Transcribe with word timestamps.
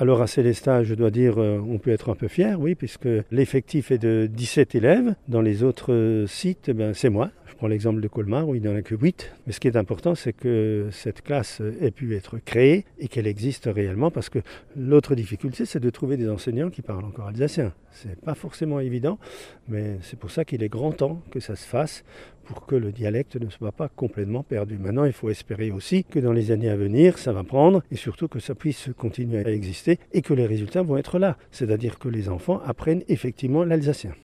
Alors 0.00 0.22
à 0.22 0.28
Célestat, 0.28 0.84
je 0.84 0.94
dois 0.94 1.10
dire, 1.10 1.38
euh, 1.38 1.58
on 1.58 1.78
peut 1.78 1.90
être 1.90 2.08
un 2.08 2.14
peu 2.14 2.28
fier, 2.28 2.60
oui, 2.60 2.76
puisque 2.76 3.08
l'effectif 3.32 3.90
est 3.90 3.98
de 3.98 4.28
17 4.32 4.76
élèves. 4.76 5.16
Dans 5.26 5.40
les 5.40 5.64
autres 5.64 5.92
euh, 5.92 6.24
sites, 6.28 6.70
ben, 6.70 6.94
c'est 6.94 7.08
moi. 7.08 7.32
Je 7.46 7.56
prends 7.56 7.66
l'exemple 7.66 8.00
de 8.00 8.06
Colmar 8.06 8.48
où 8.48 8.54
il 8.54 8.62
n'y 8.62 8.68
en 8.68 8.76
a 8.76 8.82
que 8.82 8.94
8. 8.94 9.32
Mais 9.44 9.52
ce 9.52 9.58
qui 9.58 9.66
est 9.66 9.76
important, 9.76 10.14
c'est 10.14 10.32
que 10.32 10.86
cette 10.92 11.22
classe 11.22 11.60
ait 11.80 11.90
pu 11.90 12.14
être 12.14 12.38
créée 12.38 12.84
et 13.00 13.08
qu'elle 13.08 13.26
existe 13.26 13.68
réellement 13.74 14.12
parce 14.12 14.28
que 14.28 14.38
l'autre 14.76 15.16
difficulté, 15.16 15.64
c'est 15.64 15.80
de 15.80 15.90
trouver 15.90 16.16
des 16.16 16.28
enseignants 16.28 16.70
qui 16.70 16.82
parlent 16.82 17.04
encore 17.04 17.26
alsacien. 17.26 17.72
C'est 17.90 18.20
pas 18.20 18.36
forcément 18.36 18.78
évident, 18.78 19.18
mais 19.66 19.98
c'est 20.02 20.16
pour 20.18 20.30
ça 20.30 20.44
qu'il 20.44 20.62
est 20.62 20.68
grand 20.68 20.92
temps 20.92 21.20
que 21.32 21.40
ça 21.40 21.56
se 21.56 21.66
fasse 21.66 22.04
pour 22.48 22.66
que 22.66 22.74
le 22.74 22.92
dialecte 22.92 23.36
ne 23.36 23.50
soit 23.50 23.72
pas 23.72 23.88
complètement 23.88 24.42
perdu. 24.42 24.78
Maintenant, 24.78 25.04
il 25.04 25.12
faut 25.12 25.30
espérer 25.30 25.70
aussi 25.70 26.04
que 26.04 26.18
dans 26.18 26.32
les 26.32 26.50
années 26.50 26.70
à 26.70 26.76
venir, 26.76 27.18
ça 27.18 27.32
va 27.32 27.44
prendre 27.44 27.82
et 27.90 27.96
surtout 27.96 28.26
que 28.26 28.40
ça 28.40 28.54
puisse 28.54 28.88
continuer 28.96 29.44
à 29.44 29.52
exister 29.52 29.98
et 30.12 30.22
que 30.22 30.34
les 30.34 30.46
résultats 30.46 30.82
vont 30.82 30.96
être 30.96 31.18
là. 31.18 31.36
C'est-à-dire 31.50 31.98
que 31.98 32.08
les 32.08 32.28
enfants 32.28 32.60
apprennent 32.64 33.04
effectivement 33.08 33.64
l'alsacien. 33.64 34.12